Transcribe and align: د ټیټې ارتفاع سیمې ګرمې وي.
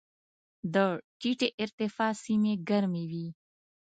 د 0.73 0.75
ټیټې 1.19 1.49
ارتفاع 1.63 2.11
سیمې 2.23 2.53
ګرمې 2.69 3.03
وي. 3.11 3.27